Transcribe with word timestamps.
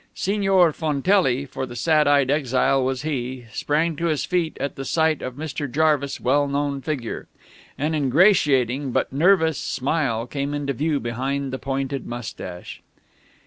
Signor 0.15 0.73
Fontelli, 0.73 1.45
for 1.45 1.67
the 1.67 1.75
sad 1.75 2.07
eyed 2.07 2.31
exile 2.31 2.83
was 2.83 3.03
he, 3.03 3.45
sprang 3.51 3.95
to 3.97 4.07
his 4.07 4.25
feet 4.25 4.57
at 4.59 4.75
the 4.75 4.83
sight 4.83 5.21
of 5.21 5.35
Mr. 5.35 5.71
Jarvis' 5.71 6.19
well 6.19 6.47
known 6.47 6.81
figure. 6.81 7.27
An 7.77 7.93
ingratiating, 7.93 8.91
but 8.93 9.13
nervous, 9.13 9.59
smile 9.59 10.25
came 10.25 10.55
into 10.55 10.73
view 10.73 10.99
behind 10.99 11.53
the 11.53 11.59
pointed 11.59 12.07
mustache. 12.07 12.81